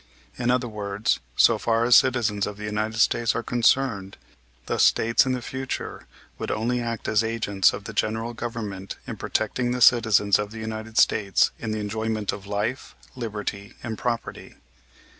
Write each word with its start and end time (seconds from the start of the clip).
In 0.35 0.49
other 0.49 0.67
words, 0.67 1.19
so 1.35 1.59
far 1.59 1.83
as 1.85 1.95
citizens 1.95 2.47
of 2.47 2.57
the 2.57 2.63
United 2.65 2.97
States 2.97 3.35
are 3.35 3.43
concerned, 3.43 4.17
the 4.65 4.79
States 4.79 5.27
in 5.27 5.33
the 5.33 5.43
future 5.43 6.07
would 6.39 6.49
only 6.49 6.81
act 6.81 7.07
as 7.07 7.23
agents 7.23 7.71
of 7.71 7.83
the 7.83 7.93
general 7.93 8.33
Government 8.33 8.95
in 9.05 9.15
protecting 9.15 9.69
the 9.73 9.79
citizens 9.79 10.39
of 10.39 10.49
the 10.49 10.57
United 10.57 10.97
States 10.97 11.51
in 11.59 11.69
the 11.71 11.77
enjoyment 11.79 12.31
of 12.31 12.47
life, 12.47 12.95
liberty, 13.15 13.75
and 13.83 13.95
property. 13.95 14.55